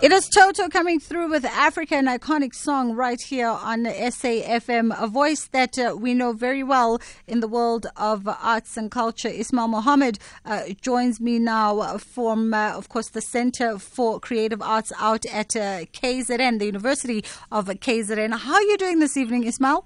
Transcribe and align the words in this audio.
It 0.00 0.12
is 0.12 0.28
Toto 0.28 0.68
coming 0.68 1.00
through 1.00 1.28
with 1.28 1.44
Africa, 1.44 1.96
an 1.96 2.06
iconic 2.06 2.54
song 2.54 2.94
right 2.94 3.20
here 3.20 3.48
on 3.48 3.82
SAFM, 3.82 4.94
a 4.96 5.08
voice 5.08 5.48
that 5.48 5.76
uh, 5.76 5.96
we 5.98 6.14
know 6.14 6.32
very 6.32 6.62
well 6.62 7.00
in 7.26 7.40
the 7.40 7.48
world 7.48 7.88
of 7.96 8.28
arts 8.28 8.76
and 8.76 8.92
culture. 8.92 9.26
Ismail 9.26 9.66
Mahomed 9.66 10.18
uh, 10.44 10.66
joins 10.80 11.20
me 11.20 11.40
now 11.40 11.98
from, 11.98 12.54
uh, 12.54 12.74
of 12.76 12.88
course, 12.88 13.08
the 13.08 13.20
Center 13.20 13.76
for 13.76 14.20
Creative 14.20 14.62
Arts 14.62 14.92
out 15.00 15.26
at 15.26 15.56
uh, 15.56 15.86
KZN, 15.86 16.60
the 16.60 16.66
University 16.66 17.24
of 17.50 17.66
KZN. 17.66 18.38
How 18.38 18.54
are 18.54 18.62
you 18.62 18.76
doing 18.78 19.00
this 19.00 19.16
evening, 19.16 19.42
Ismail? 19.42 19.84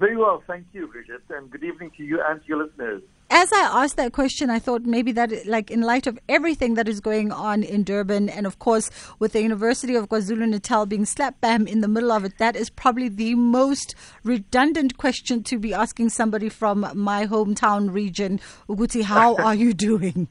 Very 0.00 0.16
well, 0.16 0.42
thank 0.46 0.66
you, 0.72 0.88
Bridget, 0.88 1.22
and 1.28 1.48
good 1.50 1.62
evening 1.62 1.92
to 1.98 2.02
you 2.02 2.20
and 2.20 2.40
to 2.40 2.48
your 2.48 2.64
listeners 2.64 3.02
as 3.30 3.52
I 3.52 3.84
asked 3.84 3.96
that 3.96 4.12
question, 4.12 4.50
I 4.50 4.58
thought 4.58 4.82
maybe 4.82 5.12
that, 5.12 5.46
like, 5.46 5.70
in 5.70 5.82
light 5.82 6.08
of 6.08 6.18
everything 6.28 6.74
that 6.74 6.88
is 6.88 7.00
going 7.00 7.30
on 7.30 7.62
in 7.62 7.84
Durban, 7.84 8.28
and 8.28 8.44
of 8.44 8.58
course, 8.58 8.90
with 9.20 9.32
the 9.32 9.40
University 9.40 9.94
of 9.94 10.08
KwaZulu 10.08 10.48
Natal 10.48 10.84
being 10.84 11.04
slap 11.04 11.40
bam 11.40 11.68
in 11.68 11.80
the 11.80 11.86
middle 11.86 12.10
of 12.10 12.24
it, 12.24 12.38
that 12.38 12.56
is 12.56 12.70
probably 12.70 13.08
the 13.08 13.36
most 13.36 13.94
redundant 14.24 14.98
question 14.98 15.44
to 15.44 15.58
be 15.58 15.72
asking 15.72 16.08
somebody 16.08 16.48
from 16.48 16.90
my 16.94 17.26
hometown 17.26 17.92
region. 17.92 18.40
Uguti, 18.68 19.02
how 19.02 19.36
are 19.44 19.54
you 19.54 19.72
doing? 19.72 20.28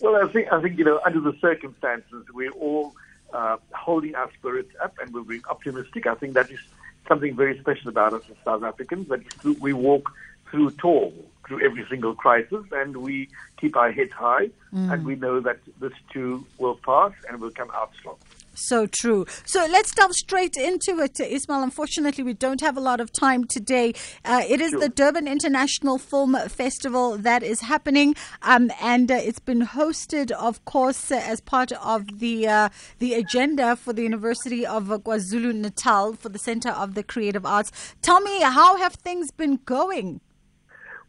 Well, 0.00 0.16
I 0.16 0.32
think 0.32 0.50
I 0.50 0.60
think 0.62 0.78
you 0.78 0.84
know, 0.84 1.00
under 1.04 1.20
the 1.20 1.36
circumstances, 1.40 2.24
we're 2.32 2.50
all 2.52 2.94
uh, 3.34 3.56
holding 3.72 4.14
our 4.14 4.30
spirits 4.38 4.70
up, 4.82 4.94
and 5.00 5.12
we're 5.12 5.22
being 5.22 5.42
optimistic. 5.50 6.06
I 6.06 6.14
think 6.14 6.34
that 6.34 6.50
is 6.50 6.60
something 7.08 7.36
very 7.36 7.58
special 7.58 7.88
about 7.88 8.14
us 8.14 8.22
as 8.30 8.36
South 8.44 8.62
Africans. 8.62 9.08
That 9.08 9.22
we 9.60 9.72
walk 9.72 10.10
through 10.50 10.70
tall 10.72 11.12
through 11.46 11.62
every 11.62 11.84
single 11.90 12.14
crisis, 12.14 12.64
and 12.72 12.96
we 12.96 13.28
keep 13.60 13.76
our 13.76 13.92
heads 13.92 14.12
high, 14.12 14.48
mm. 14.72 14.92
and 14.92 15.04
we 15.04 15.14
know 15.16 15.40
that 15.40 15.58
this 15.80 15.92
too 16.12 16.46
will 16.58 16.76
pass 16.76 17.12
and 17.28 17.40
will 17.40 17.50
come 17.50 17.70
out 17.74 17.92
strong. 17.98 18.16
So 18.54 18.86
true. 18.86 19.26
So 19.44 19.66
let's 19.70 19.94
delve 19.94 20.14
straight 20.14 20.56
into 20.56 21.00
it, 21.00 21.18
Ismail. 21.18 21.62
Unfortunately, 21.62 22.22
we 22.24 22.34
don't 22.34 22.60
have 22.60 22.76
a 22.76 22.80
lot 22.80 23.00
of 23.00 23.12
time 23.12 23.44
today. 23.44 23.94
Uh, 24.24 24.42
it 24.48 24.60
is 24.60 24.70
sure. 24.70 24.80
the 24.80 24.88
Durban 24.88 25.26
International 25.26 25.98
Film 25.98 26.36
Festival 26.48 27.18
that 27.18 27.42
is 27.42 27.60
happening, 27.62 28.14
um, 28.42 28.70
and 28.80 29.10
uh, 29.10 29.14
it's 29.14 29.40
been 29.40 29.62
hosted, 29.62 30.30
of 30.30 30.64
course, 30.64 31.10
uh, 31.10 31.16
as 31.16 31.40
part 31.40 31.72
of 31.72 32.20
the 32.20 32.46
uh, 32.46 32.68
the 32.98 33.14
agenda 33.14 33.76
for 33.76 33.92
the 33.92 34.02
University 34.02 34.64
of 34.64 34.84
KwaZulu 34.84 35.54
Natal 35.54 36.14
for 36.14 36.28
the 36.28 36.38
Center 36.38 36.70
of 36.70 36.94
the 36.94 37.02
Creative 37.02 37.44
Arts. 37.44 37.72
Tell 38.02 38.20
me, 38.20 38.40
how 38.42 38.76
have 38.76 38.94
things 38.94 39.30
been 39.30 39.58
going? 39.64 40.20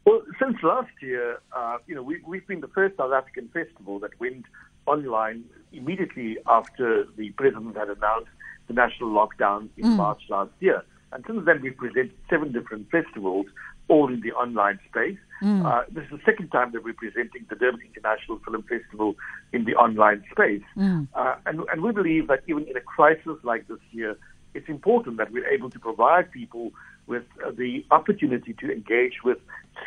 Well, 0.05 0.21
since 0.39 0.57
last 0.61 0.91
year, 1.01 1.39
uh, 1.51 1.77
you 1.87 1.95
know, 1.95 2.03
we, 2.03 2.21
we've 2.25 2.45
been 2.47 2.61
the 2.61 2.67
first 2.67 2.97
South 2.97 3.11
African 3.11 3.49
festival 3.49 3.99
that 3.99 4.19
went 4.19 4.45
online 4.85 5.45
immediately 5.73 6.37
after 6.47 7.05
the 7.17 7.31
president 7.31 7.75
had 7.75 7.89
announced 7.89 8.29
the 8.67 8.73
national 8.73 9.09
lockdown 9.09 9.69
in 9.77 9.85
mm. 9.85 9.97
March 9.97 10.21
last 10.29 10.51
year. 10.59 10.83
And 11.11 11.23
since 11.25 11.45
then, 11.45 11.61
we've 11.61 11.77
presented 11.77 12.13
seven 12.29 12.51
different 12.51 12.89
festivals, 12.91 13.47
all 13.87 14.11
in 14.11 14.21
the 14.21 14.31
online 14.33 14.79
space. 14.89 15.17
Mm. 15.41 15.65
Uh, 15.65 15.83
this 15.89 16.03
is 16.05 16.11
the 16.11 16.21
second 16.25 16.49
time 16.49 16.71
that 16.73 16.83
we're 16.83 16.93
presenting 16.93 17.45
the 17.49 17.55
Durban 17.55 17.81
International 17.81 18.39
Film 18.39 18.63
Festival 18.63 19.15
in 19.53 19.65
the 19.65 19.75
online 19.75 20.23
space. 20.31 20.63
Mm. 20.77 21.07
Uh, 21.15 21.35
and, 21.45 21.61
and 21.71 21.81
we 21.81 21.91
believe 21.91 22.27
that 22.27 22.43
even 22.47 22.65
in 22.67 22.77
a 22.77 22.81
crisis 22.81 23.37
like 23.43 23.67
this 23.67 23.79
year, 23.91 24.17
it's 24.55 24.69
important 24.69 25.17
that 25.17 25.31
we're 25.31 25.47
able 25.47 25.69
to 25.69 25.79
provide 25.79 26.31
people 26.31 26.71
with 27.07 27.23
uh, 27.45 27.51
the 27.51 27.85
opportunity 27.91 28.53
to 28.53 28.71
engage 28.71 29.23
with 29.23 29.37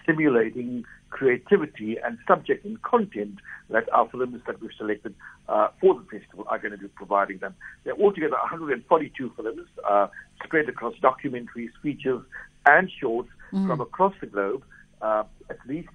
stimulating 0.02 0.84
creativity 1.10 1.96
and 2.04 2.18
subject 2.28 2.64
and 2.64 2.80
content 2.82 3.38
that 3.70 3.90
our 3.92 4.08
films 4.10 4.40
that 4.46 4.60
we've 4.60 4.70
selected 4.76 5.14
uh, 5.48 5.68
for 5.80 5.94
the 5.94 6.18
festival 6.18 6.44
are 6.48 6.58
going 6.58 6.72
to 6.72 6.78
be 6.78 6.88
providing 6.88 7.38
them. 7.38 7.54
There 7.84 7.94
are 7.94 7.98
altogether 7.98 8.36
142 8.36 9.32
films 9.34 9.68
uh, 9.88 10.08
spread 10.44 10.68
across 10.68 10.94
documentaries, 11.02 11.70
features, 11.82 12.22
and 12.66 12.90
shorts 13.00 13.30
mm. 13.52 13.66
from 13.66 13.80
across 13.80 14.14
the 14.20 14.26
globe. 14.26 14.62
Uh, 15.00 15.24
at 15.48 15.58
least, 15.66 15.88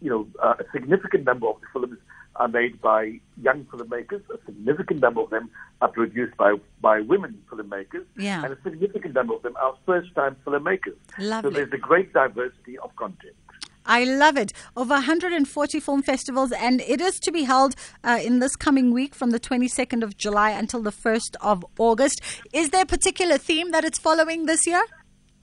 you 0.00 0.10
know, 0.10 0.26
uh, 0.42 0.54
a 0.60 0.64
significant 0.72 1.24
number 1.24 1.48
of 1.48 1.56
the 1.60 1.66
films 1.72 1.98
are 2.36 2.48
made 2.48 2.80
by 2.80 3.20
young 3.40 3.64
filmmakers. 3.64 4.22
A 4.30 4.38
significant 4.46 5.00
number 5.00 5.20
of 5.20 5.30
them 5.30 5.50
are 5.80 5.88
produced 5.88 6.36
by, 6.36 6.54
by 6.80 7.00
women 7.00 7.42
filmmakers. 7.50 8.04
Yeah. 8.16 8.44
And 8.44 8.52
a 8.52 8.58
significant 8.62 9.14
number 9.14 9.34
of 9.34 9.42
them 9.42 9.56
are 9.56 9.74
first 9.86 10.14
time 10.14 10.36
filmmakers. 10.46 10.96
Lovely. 11.18 11.50
So 11.50 11.54
there's 11.54 11.72
a 11.72 11.78
great 11.78 12.12
diversity 12.12 12.78
of 12.78 12.94
content. 12.96 13.34
I 13.86 14.04
love 14.04 14.36
it. 14.36 14.52
Over 14.76 14.94
140 14.94 15.80
film 15.80 16.02
festivals, 16.02 16.52
and 16.52 16.80
it 16.80 17.00
is 17.00 17.20
to 17.20 17.30
be 17.30 17.42
held 17.42 17.74
uh, 18.02 18.18
in 18.22 18.38
this 18.38 18.56
coming 18.56 18.92
week 18.92 19.14
from 19.14 19.30
the 19.30 19.40
22nd 19.40 20.02
of 20.02 20.16
July 20.16 20.50
until 20.50 20.80
the 20.80 20.90
1st 20.92 21.36
of 21.42 21.66
August. 21.78 22.20
Is 22.52 22.70
there 22.70 22.82
a 22.82 22.86
particular 22.86 23.36
theme 23.36 23.72
that 23.72 23.84
it's 23.84 23.98
following 23.98 24.46
this 24.46 24.66
year? 24.66 24.82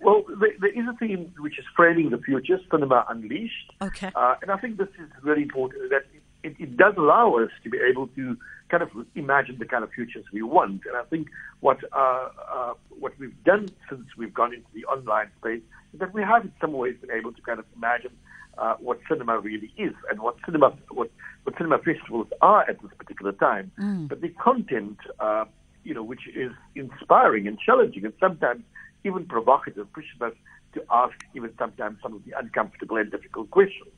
Well, 0.02 0.24
there, 0.40 0.50
there 0.60 0.72
is 0.72 0.88
a 0.90 0.98
theme 0.98 1.32
which 1.38 1.60
is 1.60 1.66
framing 1.76 2.10
the 2.10 2.18
future, 2.18 2.60
Cinema 2.72 3.06
Unleashed. 3.10 3.72
Okay. 3.82 4.12
Uh, 4.16 4.36
and 4.42 4.50
I 4.50 4.58
think 4.58 4.78
this 4.78 4.90
is 4.98 5.10
really 5.22 5.44
important 5.44 5.92
that 5.92 6.06
it, 6.44 6.56
it, 6.60 6.78
does 6.78 6.96
allow 6.98 7.36
us 7.36 7.50
to 7.64 7.70
be 7.70 7.78
able 7.78 8.08
to 8.08 8.38
kind 8.70 8.84
of 8.84 8.90
imagine 9.16 9.58
the 9.60 9.66
kind 9.66 9.84
of 9.84 9.92
futures 9.92 10.26
we 10.32 10.42
want. 10.42 10.82
And 10.88 10.98
I 10.98 11.04
think 11.04 11.28
what 11.60 11.80
uh, 11.92 12.30
uh, 12.52 12.74
what 12.90 13.18
we've 13.20 13.44
done 13.44 13.70
since 13.90 14.06
we've 14.18 14.34
gone 14.34 14.54
into 14.54 14.68
the 14.74 14.86
online 14.86 15.30
space 15.40 15.62
is 15.94 16.00
that 16.00 16.14
we 16.14 16.22
have 16.22 16.46
in 16.46 16.54
some 16.62 16.74
ways 16.74 16.96
been 17.02 17.12
able 17.12 17.34
to 17.34 17.42
kind 17.42 17.60
of 17.60 17.66
imagine 17.76 18.12
uh, 18.58 18.76
what 18.80 19.00
cinema 19.10 19.40
really 19.40 19.74
is 19.78 19.94
and 20.10 20.22
what 20.22 20.36
cinema 20.46 20.74
what, 20.90 21.10
what 21.44 21.58
cinema 21.58 21.78
festivals 21.80 22.28
are 22.42 22.70
at 22.70 22.82
this 22.82 22.92
particular 22.98 23.34
time. 23.34 23.72
Mm. 23.80 24.08
But 24.08 24.22
the 24.22 24.30
content, 24.30 24.98
uh, 25.20 25.46
you 25.84 25.94
know, 25.94 26.04
which 26.04 26.28
is 26.36 26.52
inspiring 26.76 27.48
and 27.48 27.60
challenging 27.60 28.06
and 28.06 28.14
sometimes 28.20 28.64
even 29.04 29.26
provocative, 29.26 29.92
pushes 29.94 30.22
us 30.22 30.34
to 30.74 30.84
ask 30.90 31.14
even 31.36 31.52
sometimes 31.58 31.98
some 32.02 32.14
of 32.16 32.24
the 32.24 32.38
uncomfortable 32.38 32.98
and 32.98 33.12
difficult 33.12 33.50
questions. 33.52 33.90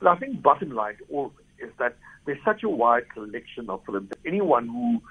But 0.00 0.08
I 0.08 0.16
think 0.16 0.42
bottom 0.42 0.70
line 0.70 0.96
to 0.96 1.04
all 1.10 1.26
of 1.26 1.32
it 1.38 1.45
is 1.58 1.70
that 1.78 1.96
there's 2.24 2.42
such 2.44 2.62
a 2.62 2.68
wide 2.68 3.08
collection 3.10 3.70
of 3.70 3.84
films 3.84 4.08
that 4.10 4.18
anyone 4.26 4.68
who 4.68 5.02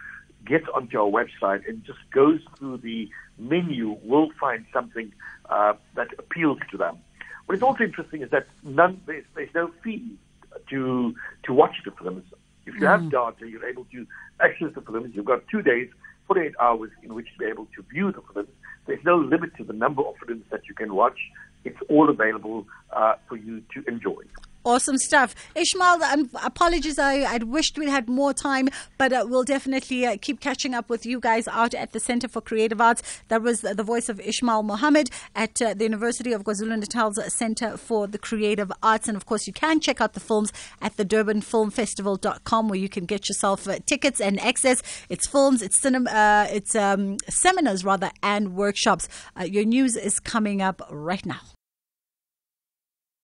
gets 0.46 0.66
onto 0.74 1.00
our 1.00 1.10
website 1.10 1.68
and 1.68 1.84
just 1.84 2.00
goes 2.12 2.40
through 2.58 2.78
the 2.78 3.10
menu 3.38 3.98
will 4.04 4.30
find 4.40 4.66
something 4.72 5.12
uh, 5.50 5.74
that 5.96 6.08
appeals 6.18 6.60
to 6.72 6.78
them. 6.78 6.98
What 7.46 7.56
is 7.56 7.64
also 7.64 7.84
interesting 7.84 8.22
is 8.22 8.30
that 8.32 8.48
none, 8.64 9.02
there's, 9.06 9.26
there's 9.36 9.54
no 9.54 9.72
fee 9.84 10.18
to 10.70 11.16
to 11.44 11.54
watch 11.54 11.76
the 11.84 11.92
films. 11.92 12.24
If 12.66 12.76
you 12.76 12.82
mm. 12.82 12.88
have 12.88 13.10
data, 13.12 13.50
you're 13.50 13.66
able 13.66 13.86
to 13.86 14.08
access 14.40 14.74
the 14.74 14.82
films. 14.82 15.12
You've 15.14 15.26
got 15.26 15.48
two 15.48 15.62
days, 15.62 15.90
48 16.28 16.54
hours 16.60 16.92
in 17.04 17.14
which 17.14 17.28
to 17.34 17.40
be 17.40 17.46
able 17.46 17.68
to 17.76 17.84
view 17.84 18.12
the 18.12 18.22
films. 18.34 18.50
There's 18.88 19.04
no 19.04 19.18
limit 19.18 19.56
to 19.58 19.64
the 19.64 19.74
number 19.74 20.02
of 20.02 20.16
films 20.26 20.44
that 20.50 20.68
you 20.68 20.74
can 20.74 20.96
watch. 20.96 21.20
It's 21.64 21.78
all 21.90 22.10
available 22.10 22.66
uh, 22.92 23.16
for 23.28 23.38
you 23.38 23.62
to 23.74 23.84
enjoy. 23.88 24.24
Awesome 24.66 24.98
stuff. 24.98 25.36
Ishmael, 25.54 26.02
um, 26.02 26.28
apologies, 26.44 26.98
I, 26.98 27.24
I'd 27.24 27.44
wished 27.44 27.78
we 27.78 27.88
had 27.88 28.10
more 28.10 28.34
time, 28.34 28.68
but 28.98 29.14
uh, 29.14 29.24
we'll 29.30 29.44
definitely 29.44 30.08
uh, 30.08 30.18
keep 30.20 30.40
catching 30.40 30.74
up 30.74 30.90
with 30.90 31.06
you 31.06 31.20
guys 31.20 31.48
out 31.48 31.76
at 31.76 31.92
the 31.92 32.00
Center 32.00 32.28
for 32.28 32.42
Creative 32.42 32.82
Arts. 32.82 33.04
That 33.28 33.44
was 33.44 33.62
the 33.62 33.84
voice 33.84 34.10
of 34.10 34.20
Ishmael 34.20 34.64
Mahomed 34.64 35.12
at 35.36 35.62
uh, 35.62 35.76
the 35.76 35.84
University 35.84 36.34
of 36.34 36.46
KwaZulu 36.46 36.80
Natal's 36.80 37.20
Center 37.32 37.78
for 37.78 38.08
the 38.08 38.18
Creative 38.18 38.72
Arts. 38.82 39.08
And 39.08 39.16
of 39.16 39.28
course, 39.28 39.46
you 39.46 39.54
can 39.54 39.80
check 39.80 40.02
out 40.02 40.14
the 40.14 40.20
films 40.20 40.52
at 40.82 40.98
the 40.98 41.06
DurbanFilmFestival.com 41.06 42.68
where 42.68 42.80
you 42.80 42.90
can 42.90 43.06
get 43.06 43.30
yourself 43.30 43.68
uh, 43.68 43.78
tickets 43.86 44.20
and 44.20 44.40
access. 44.40 44.82
It's 45.10 45.28
films, 45.28 45.62
it's 45.62 45.80
cinema, 45.80 46.10
uh, 46.10 46.48
it's 46.50 46.76
um, 46.76 47.18
seminars 47.30 47.86
rather, 47.86 48.10
and 48.24 48.56
workshops. 48.56 49.08
Uh, 49.40 49.44
your 49.44 49.64
news 49.64 49.96
is 49.96 50.20
coming 50.20 50.60
up 50.60 50.82
right 50.90 51.24
now. 51.24 51.42